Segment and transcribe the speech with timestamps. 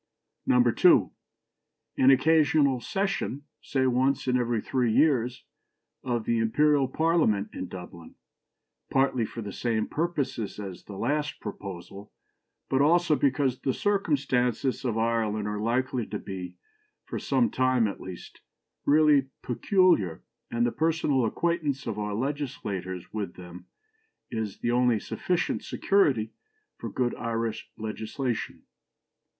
[0.49, 1.11] "2.
[1.95, 5.45] An occasional session (say once in every three years)
[6.03, 8.15] of the Imperial Parliament in Dublin,
[8.89, 12.11] partly for the same purposes as the last proposal,
[12.67, 16.57] but also because the circumstances of Ireland are likely to be,
[17.05, 18.41] for some time at least,
[18.87, 23.67] really peculiar, and the personal acquaintance of our legislators with them
[24.31, 26.31] is the only sufficient security
[26.79, 28.63] for good Irish legislation.